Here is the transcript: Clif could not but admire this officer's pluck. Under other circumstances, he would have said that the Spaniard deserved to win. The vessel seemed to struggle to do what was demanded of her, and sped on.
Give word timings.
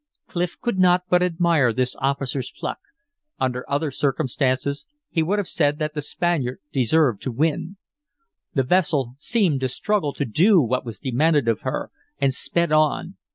Clif 0.25 0.59
could 0.59 0.79
not 0.79 1.03
but 1.11 1.21
admire 1.21 1.71
this 1.71 1.95
officer's 1.97 2.51
pluck. 2.57 2.79
Under 3.39 3.69
other 3.69 3.91
circumstances, 3.91 4.87
he 5.11 5.21
would 5.21 5.37
have 5.37 5.47
said 5.47 5.77
that 5.77 5.93
the 5.93 6.01
Spaniard 6.01 6.57
deserved 6.73 7.21
to 7.21 7.31
win. 7.31 7.77
The 8.55 8.63
vessel 8.63 9.13
seemed 9.19 9.59
to 9.59 9.69
struggle 9.69 10.13
to 10.13 10.25
do 10.25 10.59
what 10.59 10.83
was 10.83 10.97
demanded 10.97 11.47
of 11.47 11.61
her, 11.61 11.91
and 12.17 12.33
sped 12.33 12.71
on. 12.71 13.17